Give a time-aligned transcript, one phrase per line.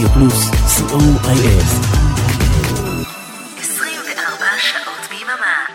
[0.00, 1.64] רדיו פלוס, co.il.
[3.58, 5.66] 24 שעות ביממה.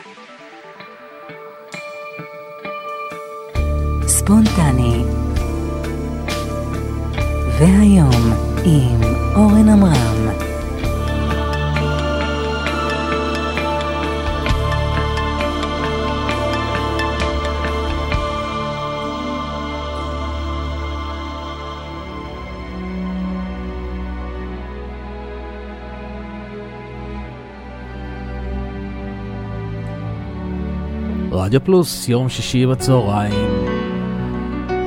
[4.08, 5.04] ספונטני
[7.60, 8.34] והיום
[8.66, 9.02] עם
[9.36, 10.25] אורן עמרם
[31.46, 33.66] רדיו פלוס, יום שישי בצהריים.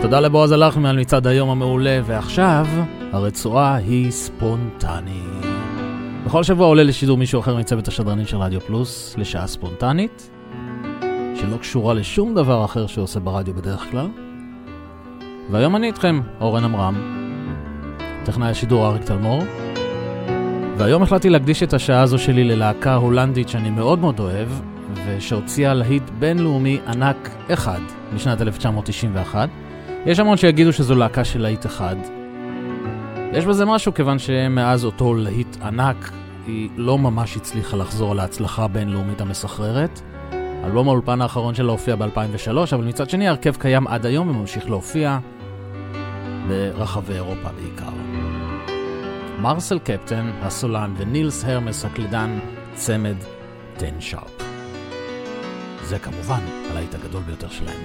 [0.03, 2.67] תודה לבועז הלחמי על מצעד היום המעולה, ועכשיו
[3.13, 5.23] הרצועה היא ספונטני.
[6.27, 10.31] בכל שבוע עולה לשידור מישהו אחר מצוות השדרנים של רדיו פלוס לשעה ספונטנית,
[11.35, 14.09] שלא קשורה לשום דבר אחר שהוא עושה ברדיו בדרך כלל.
[15.51, 16.95] והיום אני איתכם, אורן עמרם,
[18.25, 19.43] טכנאי השידור אריק תלמור,
[20.77, 24.49] והיום החלטתי להקדיש את השעה הזו שלי ללהקה הולנדית שאני מאוד מאוד אוהב,
[24.95, 27.81] ושהוציאה להיט בינלאומי ענק אחד
[28.15, 29.49] משנת 1991.
[30.07, 31.97] יש המון שיגידו שזו להקה של להיט אחד.
[33.33, 36.11] יש בזה משהו כיוון שמאז אותו להיט ענק
[36.47, 40.01] היא לא ממש הצליחה לחזור להצלחה הבינלאומית המסחררת.
[40.65, 45.19] אלבום האולפן האחרון שלה הופיע ב-2003, אבל מצד שני ההרכב קיים עד היום וממשיך להופיע
[46.49, 47.91] ברחבי אירופה בעיקר.
[49.41, 52.39] מרסל קפטן, הסולן, ונילס הרמס הקלידן,
[52.75, 53.17] צמד
[53.77, 54.38] טן שרפ.
[55.89, 57.83] זה כמובן הלהיט הגדול ביותר שלהם,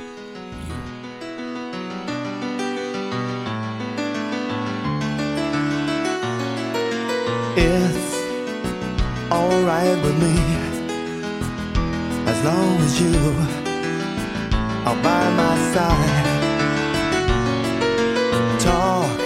[7.55, 8.13] It's
[9.39, 10.35] alright with me
[12.31, 13.17] as long as you
[14.89, 16.27] are by my side.
[18.67, 19.19] Talk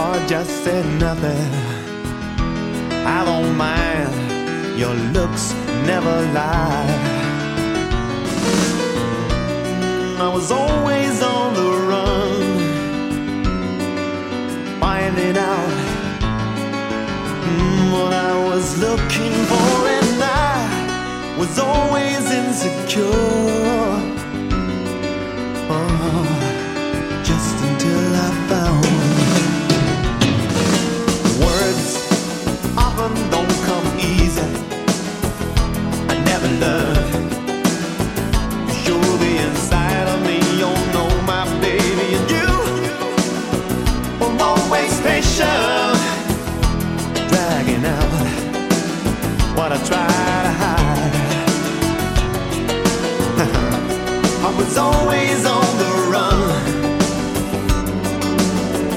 [0.00, 1.52] or just say nothing.
[3.16, 4.14] I don't mind.
[4.80, 5.44] Your looks
[5.90, 7.09] never lie.
[10.20, 12.42] I was always on the run,
[14.78, 15.70] finding out
[17.40, 23.79] mm, what I was looking for, and I was always insecure.
[45.20, 45.38] Always
[47.28, 48.12] dragging out
[49.56, 50.06] what I try
[50.46, 51.14] to hide.
[54.46, 56.60] I was always on the run,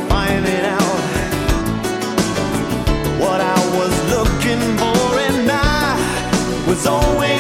[0.09, 1.01] finding out
[3.19, 7.32] what I was looking for, and I was always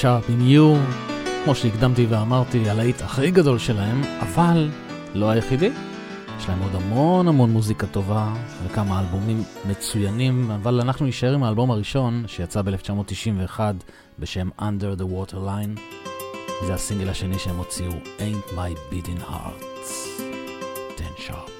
[0.00, 0.76] שרפ עם יו,
[1.44, 4.70] כמו שהקדמתי ואמרתי, הלהיט הכי גדול שלהם, אבל
[5.14, 5.70] לא היחידי.
[6.38, 8.34] יש להם עוד המון המון מוזיקה טובה
[8.64, 13.60] וכמה אלבומים מצוינים, אבל אנחנו נשאר עם האלבום הראשון שיצא ב-1991
[14.18, 15.80] בשם Under the Waterline.
[16.66, 20.22] זה הסינגל השני שהם הוציאו, Ain't My Beating Hearts.
[20.96, 21.57] 10 שרפ.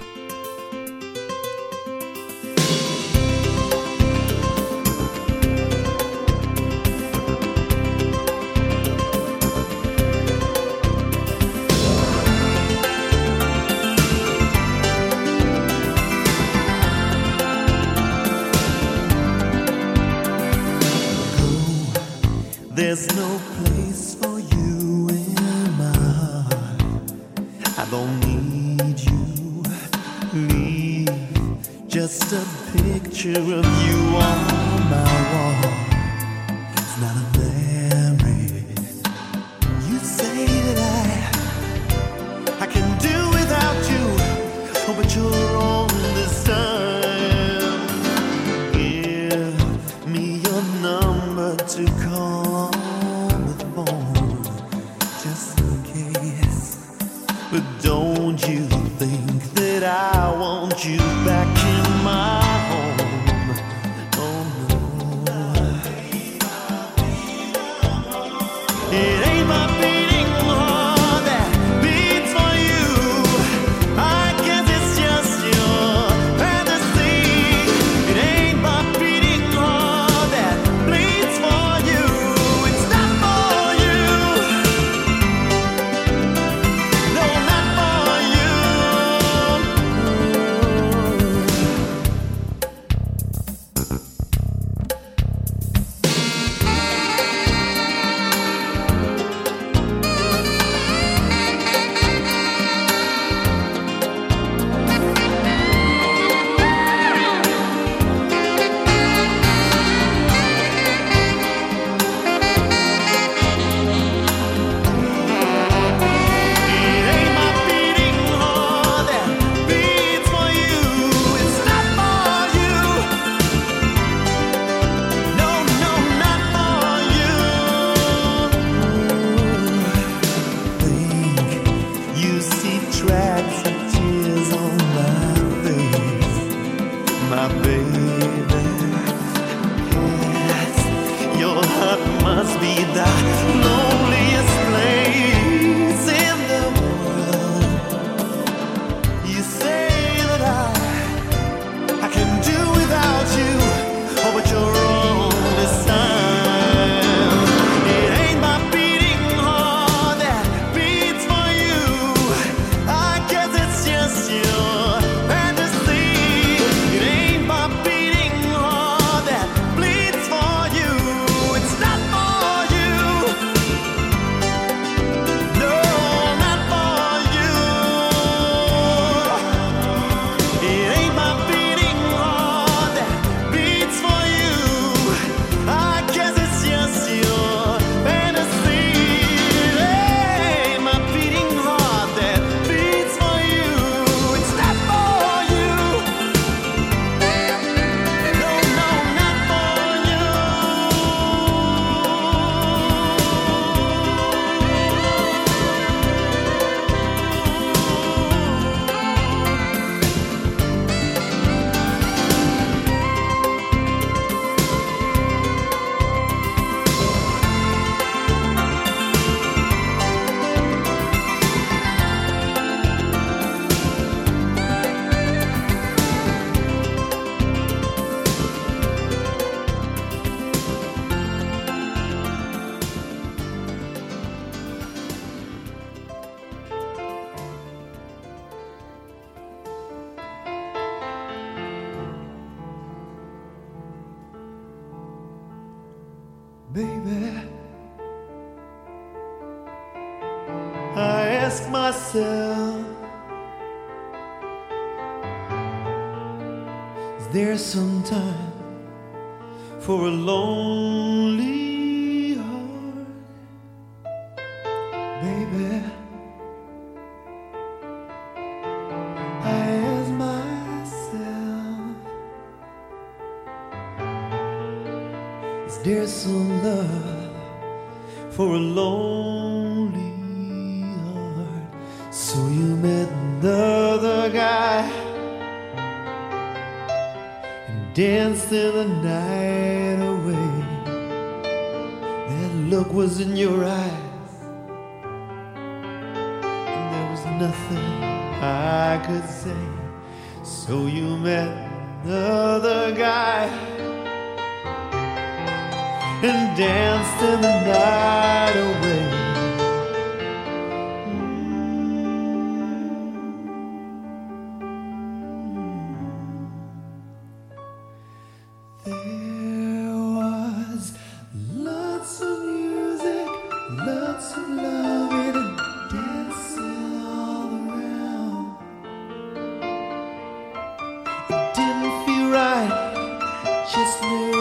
[333.70, 334.38] Just knew.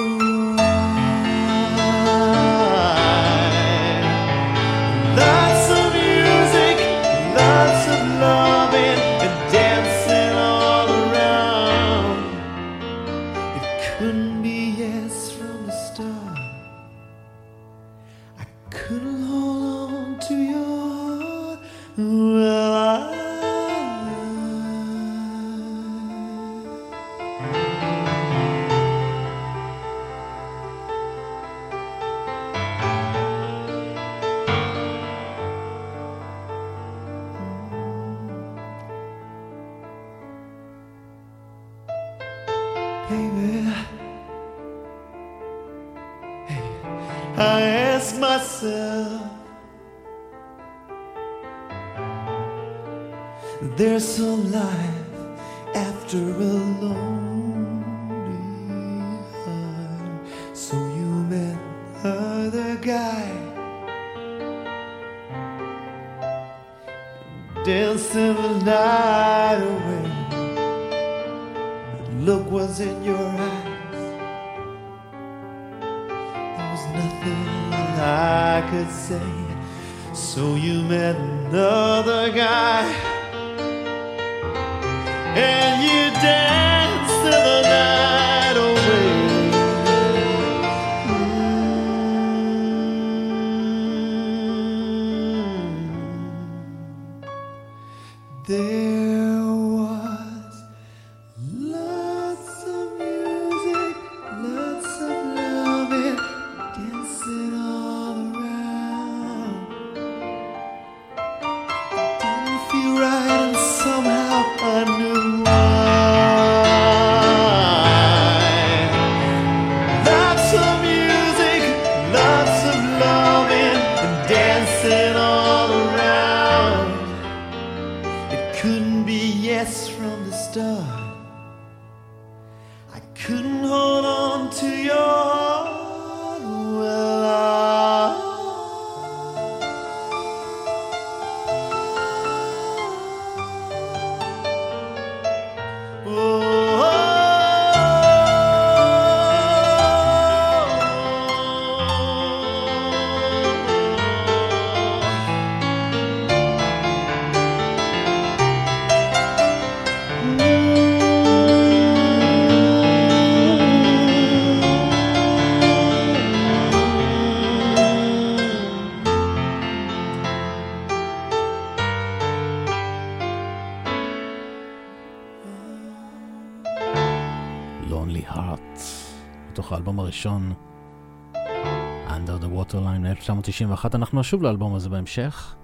[183.48, 185.56] 1991, אנחנו נשוב לאלבום הזה בהמשך,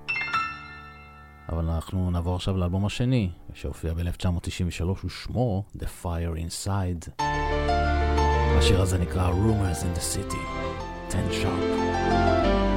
[1.49, 7.23] אבל אנחנו נעבור עכשיו לאלבום השני, שהופיע ב-1993, ושמו The Fire Inside.
[8.57, 10.37] השיר הזה נקרא Rumors in the City,
[11.09, 12.72] 10 Sharp.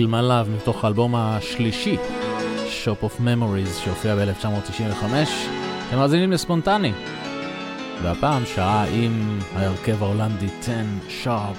[0.00, 1.96] Feel My Love מתוך האלבום השלישי,
[2.84, 5.04] Shop of Memories, שהופיע ב-1995.
[5.88, 6.92] אתם מאזינים לספונטני.
[8.02, 10.72] והפעם שעה עם ההרכב ההולנדי 10
[11.24, 11.56] Sharp.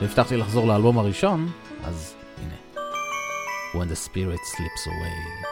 [0.00, 1.48] והבטחתי לחזור לאלבום הראשון,
[1.84, 2.82] אז הנה.
[3.74, 5.45] When the spirit slips away.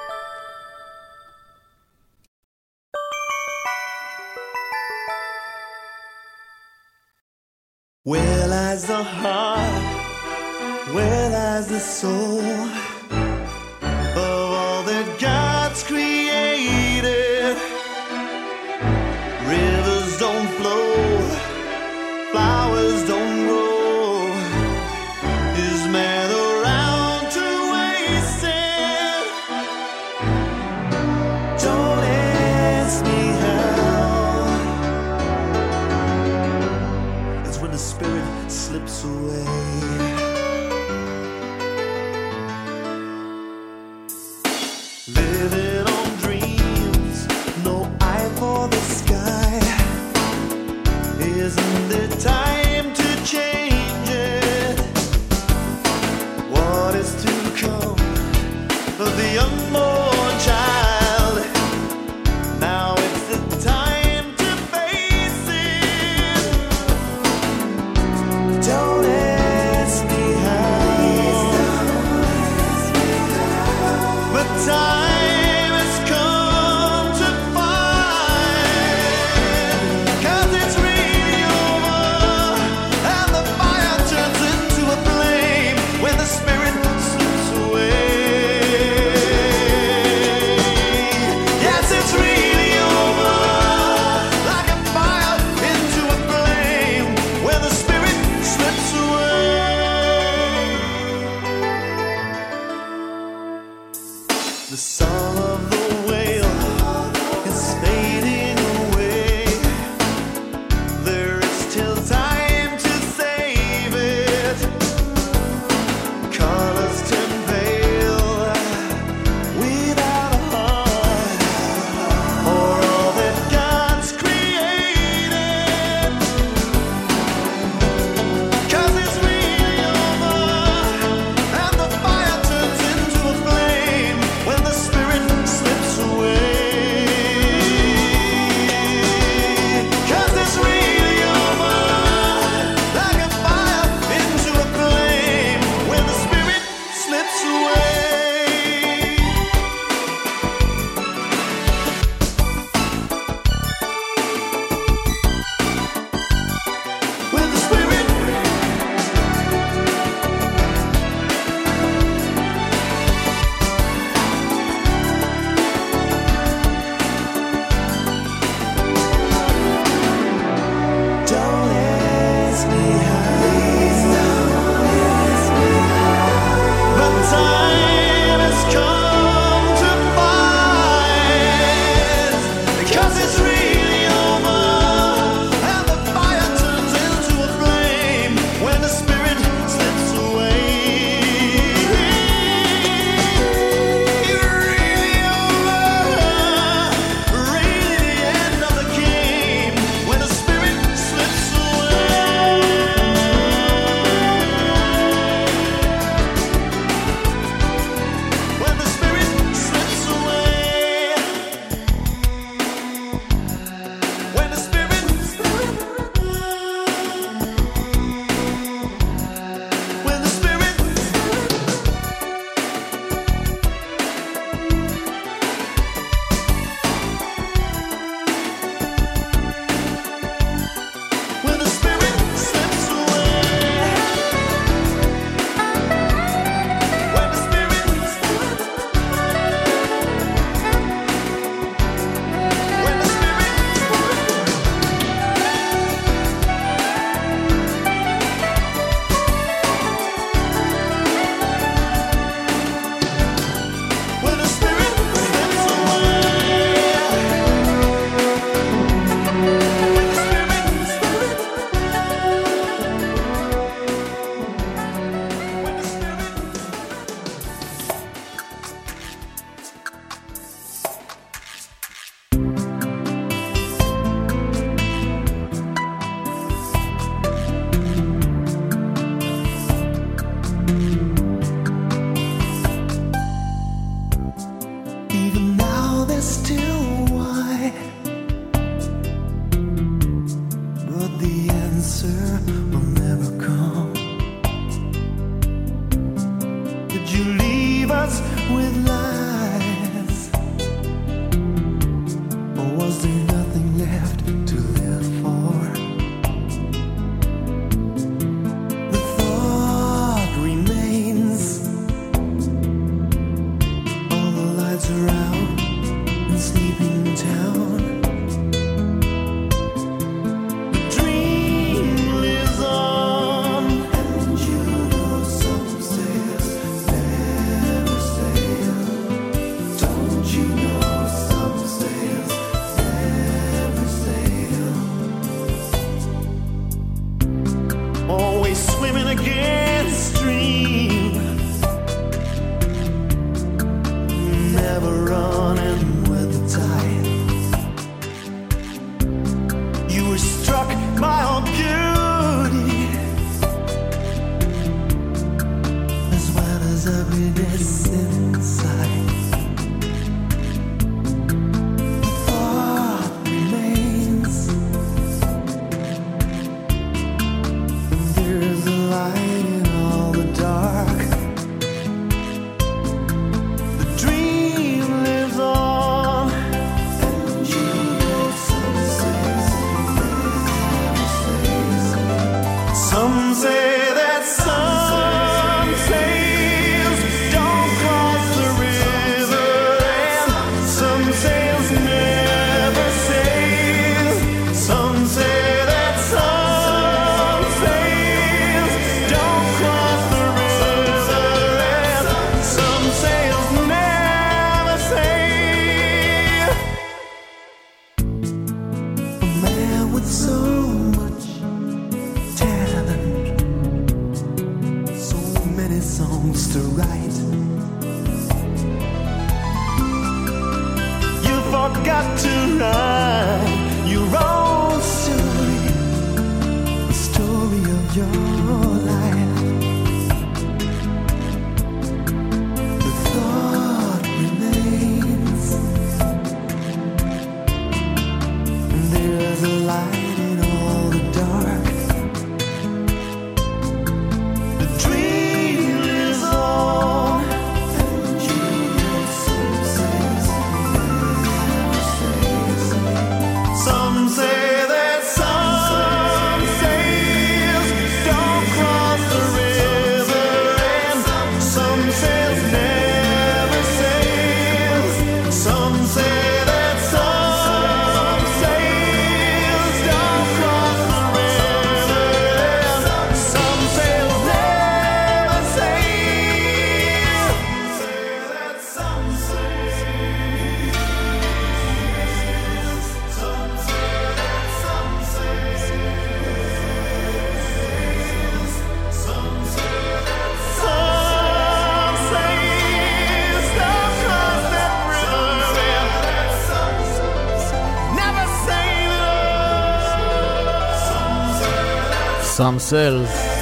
[502.44, 503.35] סאם Cells,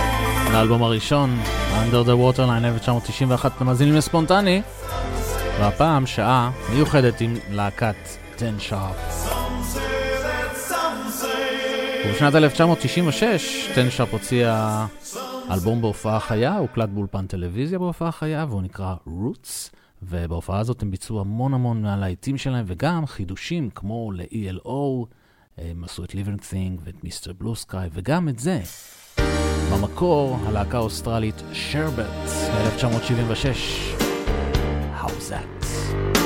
[0.53, 1.39] לאלבום הראשון,
[1.73, 4.63] Under the Waterline 1991, אתם מאזינים לספונטני,
[5.61, 7.95] והפעם שעה מיוחדת עם להקת
[8.37, 9.27] 10 Sharp.
[12.07, 14.87] ובשנת 1996, 10 Sharp הוציאה
[15.51, 19.71] אלבום בהופעה חיה, הוקלט באולפן טלוויזיה בהופעה חיה, והוא נקרא Roots,
[20.03, 25.07] ובהופעה הזאת הם ביצעו המון המון מהלהיטים שלהם, וגם חידושים כמו ל-ELO,
[25.59, 27.33] אה, הם עשו את Living Thing ואת Mr.
[27.33, 28.61] Blue Sky וגם את זה.
[29.73, 34.03] במקור, הלהקה האוסטרלית Sherbet מ-1976.
[35.03, 36.22] How's that?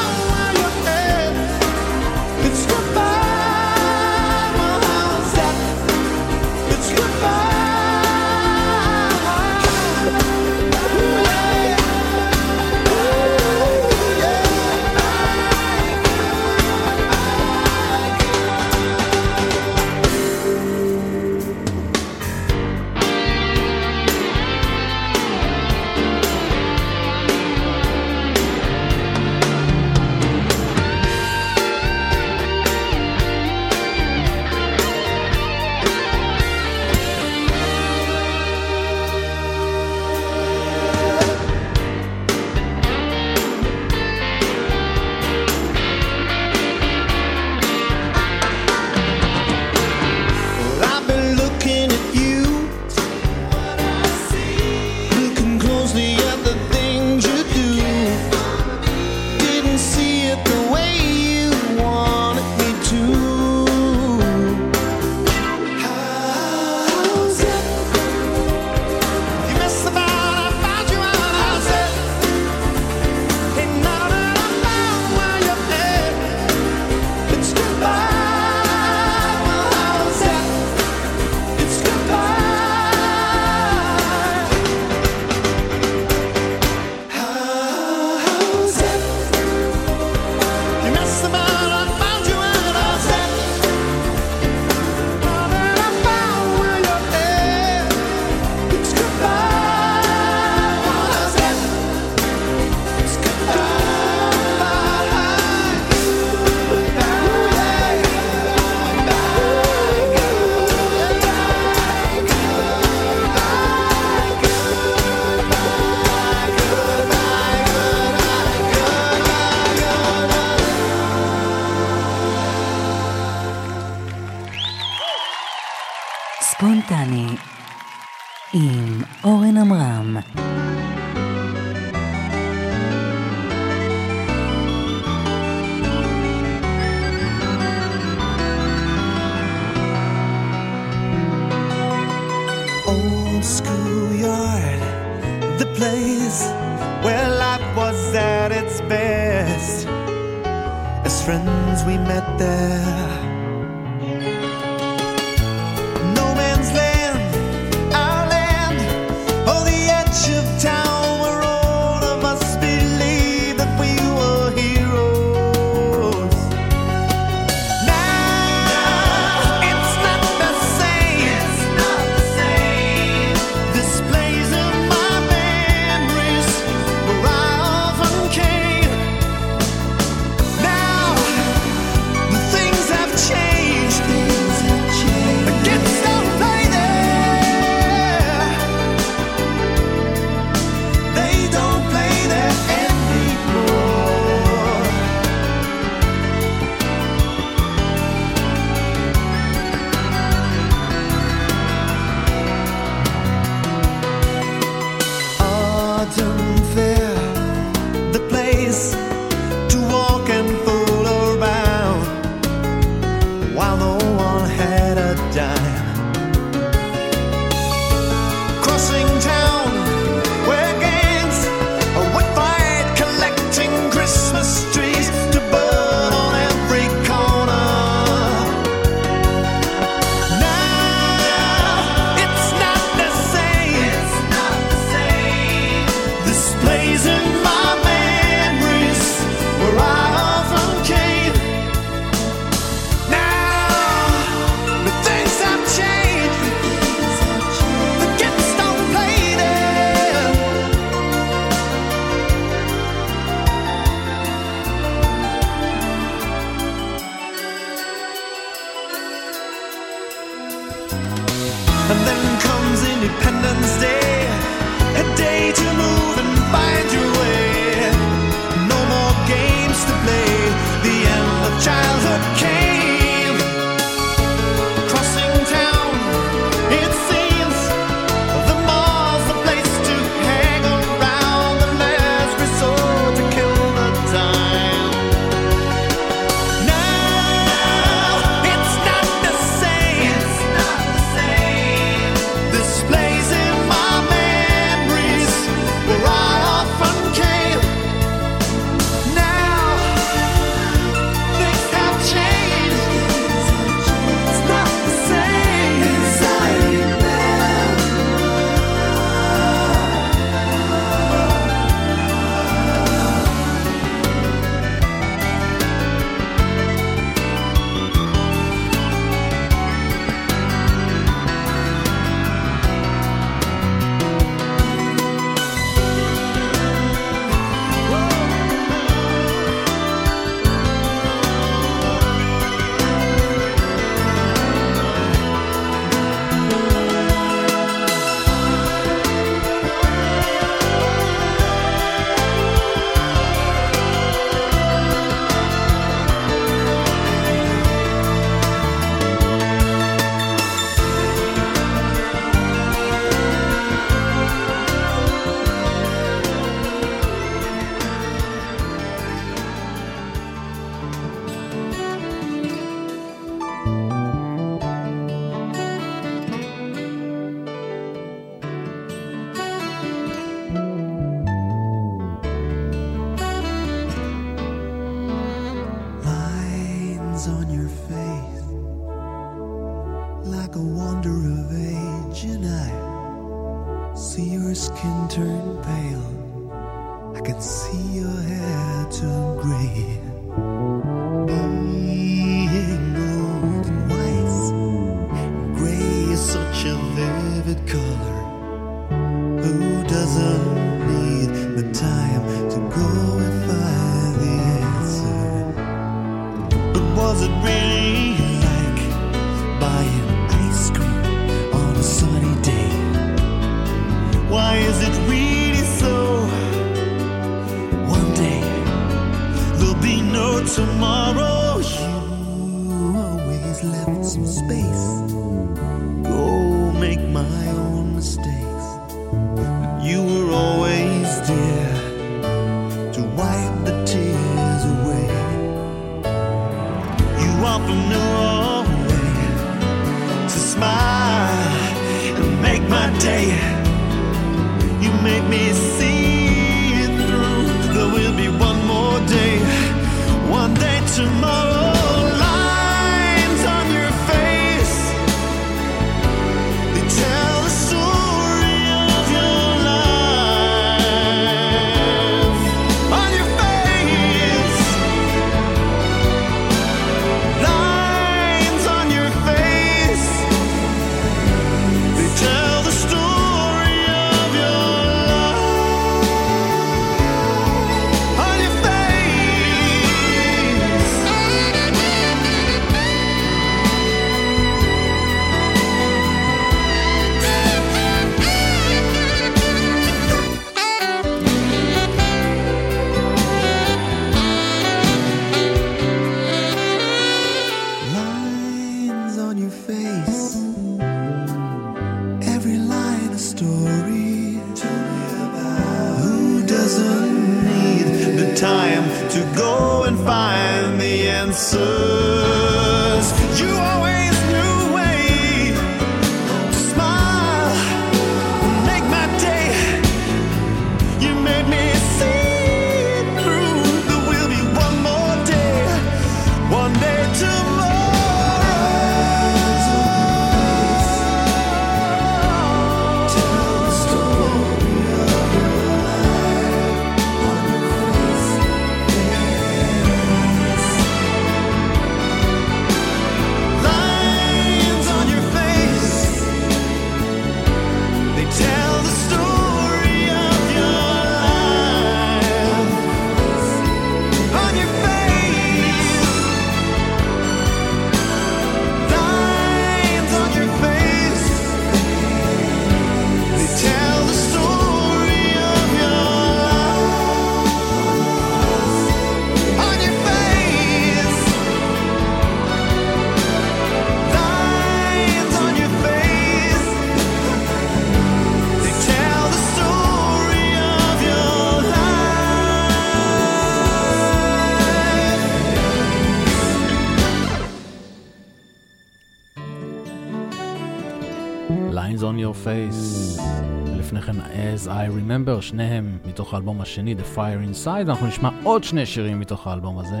[594.56, 599.20] As I Remember, שניהם מתוך האלבום השני, The Fire Inside, ואנחנו נשמע עוד שני שירים
[599.20, 600.00] מתוך האלבום הזה,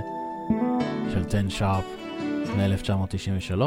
[1.12, 1.84] של 10 שרפ,
[2.56, 3.62] מ-1993.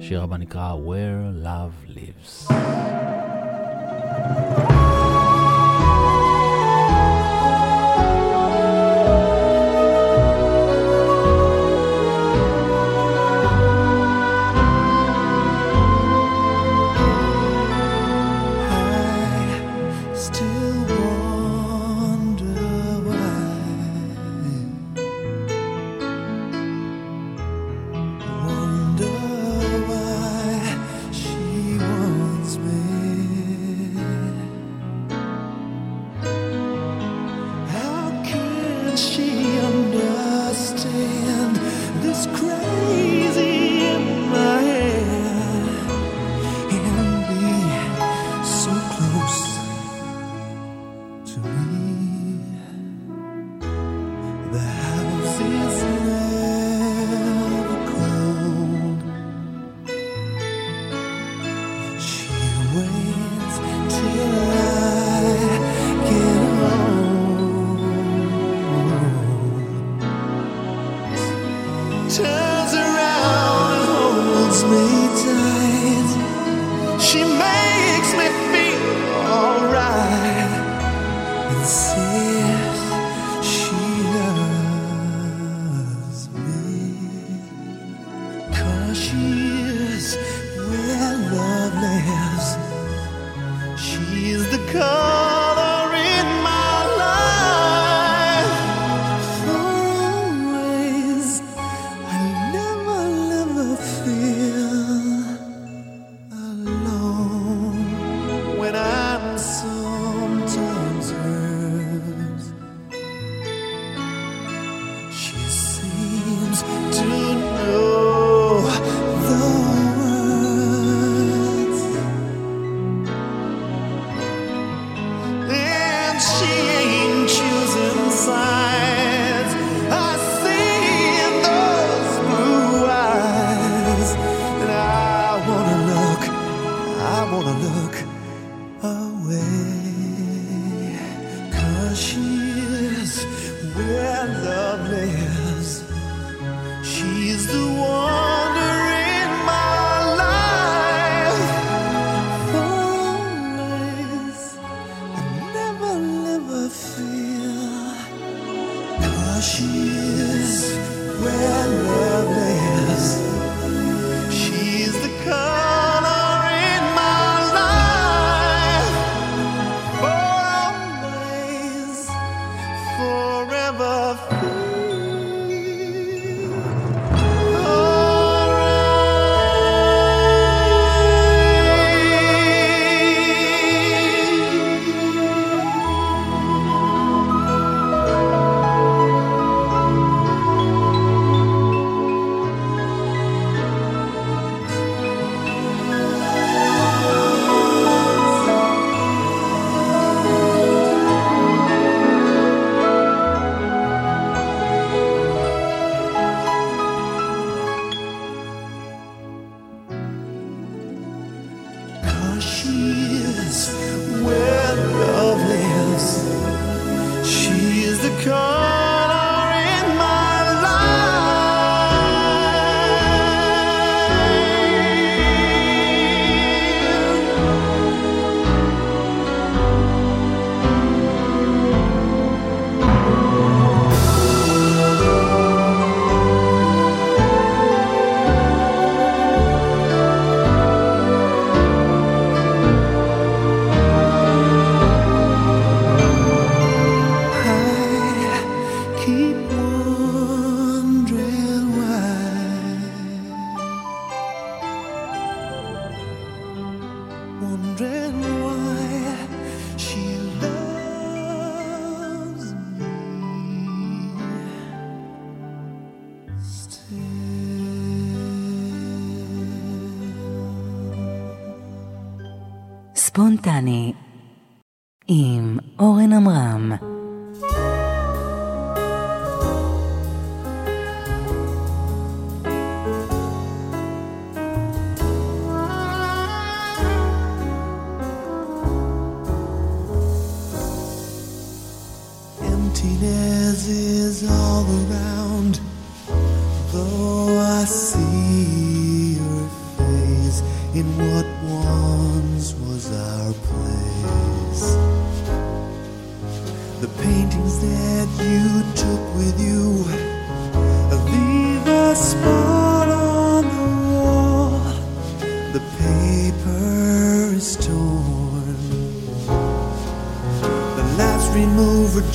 [0.00, 2.52] שיר הבא נקרא Where Love Lives.
[4.26, 4.75] thank you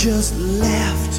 [0.02, 1.11] just left.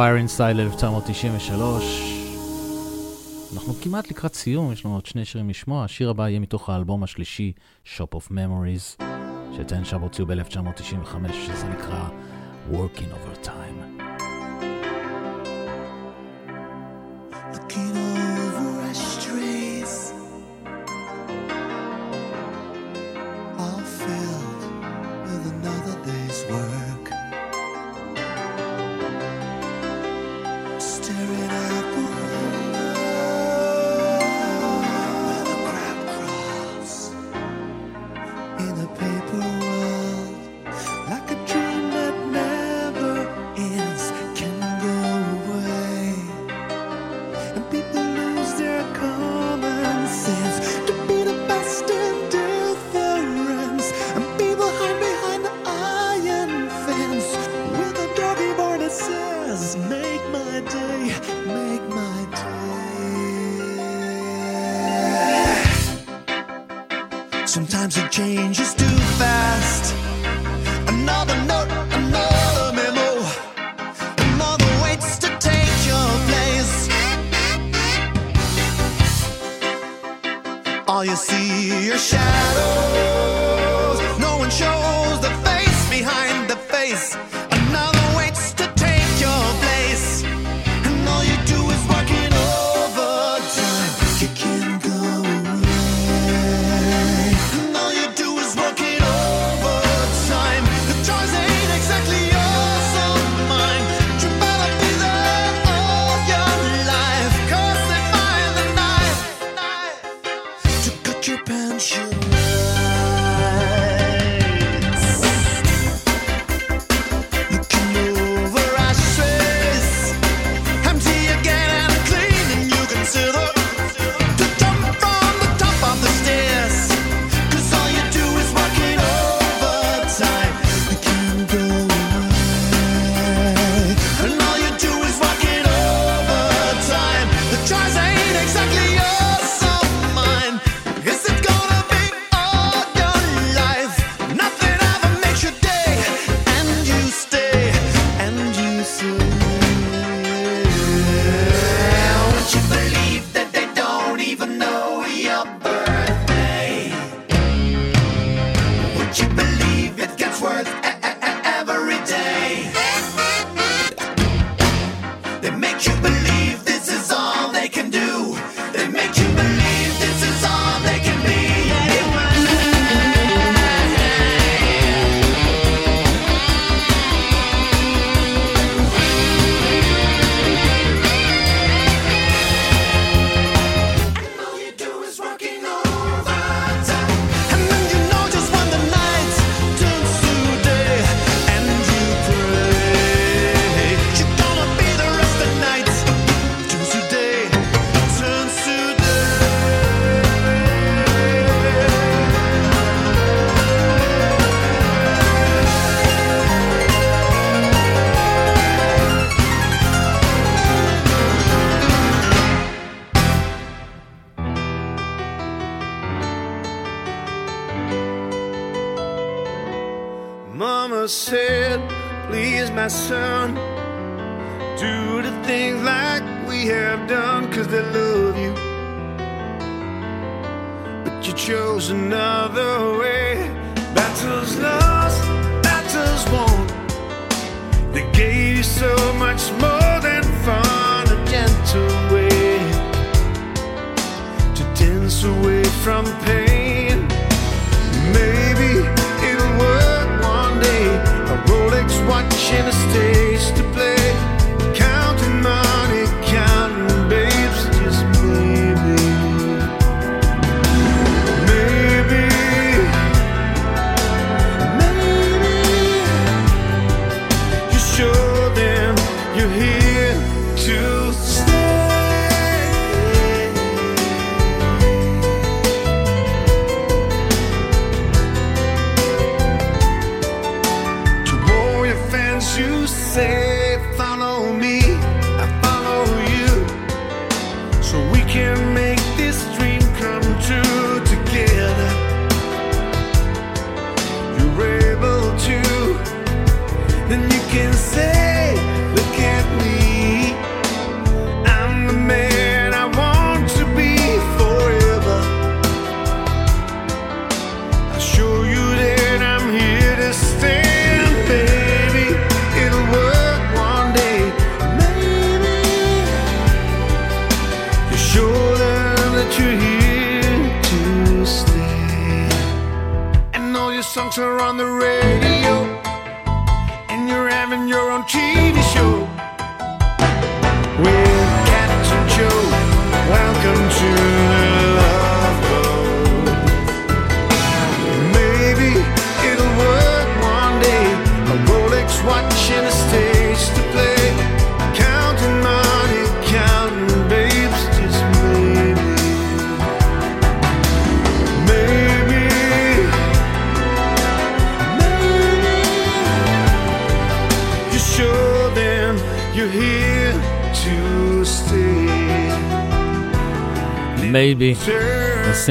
[0.00, 3.52] Fire Inside 1993.
[3.54, 5.84] אנחנו כמעט לקראת סיום, יש לנו עוד שני שירים לשמוע.
[5.84, 7.52] השיר הבא יהיה מתוך האלבום השלישי,
[7.84, 9.02] Shop of Memories,
[9.56, 12.08] שטיין שם הוציאו ב-1995, שזה נקרא
[12.72, 14.19] Working Over Time.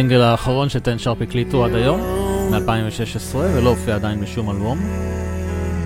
[0.10, 2.00] הסינגל האחרון ש Ten Sharp הקליטו עד היום,
[2.52, 4.78] מ-2016, ולא הופיע עדיין בשום אלבום.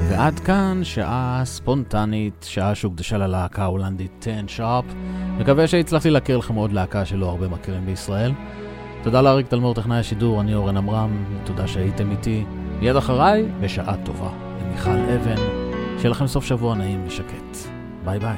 [0.09, 4.85] ועד כאן שעה ספונטנית, שעה שהוקדשה ללהקה ההולנדית Ten Sharp.
[5.39, 8.31] מקווה שהצלחתי להכיר לכם עוד להקה שלא הרבה מכירים בישראל.
[9.01, 12.43] תודה לאריק תלמור, טכנאי השידור, אני אורן עמרם, תודה שהייתם איתי.
[12.79, 14.29] מיד אחריי, בשעה טובה,
[14.61, 15.41] עם מיכל אבן.
[15.97, 17.57] שיהיה לכם סוף שבוע נעים ושקט.
[18.05, 18.37] ביי ביי.